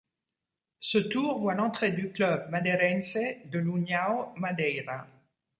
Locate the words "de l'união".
3.45-4.33